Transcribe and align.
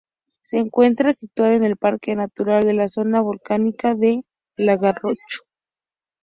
Se 0.41 0.57
encuentra 0.57 1.13
situado 1.13 1.53
en 1.53 1.63
el 1.63 1.77
Parque 1.77 2.15
Natural 2.15 2.63
de 2.63 2.73
la 2.73 2.87
Zona 2.87 3.21
Volcánica 3.21 3.93
de 3.93 4.23
la 4.55 4.75
Garrocha. 4.75 5.41